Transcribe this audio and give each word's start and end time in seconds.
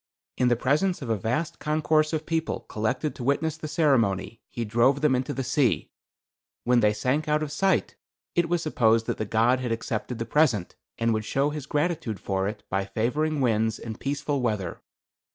In 0.35 0.47
the 0.47 0.55
presence 0.55 1.03
of 1.03 1.11
a 1.11 1.15
vast 1.15 1.59
concourse 1.59 2.11
of 2.11 2.25
people 2.25 2.61
collected 2.61 3.13
to 3.13 3.23
witness 3.23 3.55
the 3.55 3.67
ceremony, 3.67 4.41
he 4.49 4.65
drove 4.65 5.01
them 5.01 5.13
into 5.13 5.31
the 5.31 5.43
sea. 5.43 5.91
When 6.63 6.79
they 6.79 6.91
sank 6.91 7.27
out 7.27 7.43
of 7.43 7.51
sight 7.51 7.95
it 8.33 8.49
was 8.49 8.63
supposed 8.63 9.05
that 9.05 9.19
the 9.19 9.25
god 9.25 9.59
had 9.59 9.71
accepted 9.71 10.17
the 10.17 10.25
present, 10.25 10.75
and 10.97 11.13
would 11.13 11.23
show 11.23 11.51
his 11.51 11.67
gratitude 11.67 12.19
for 12.19 12.47
it 12.47 12.63
by 12.67 12.85
favoring 12.85 13.41
winds 13.41 13.77
and 13.77 13.99
peaceful 13.99 14.41
weather. 14.41 14.81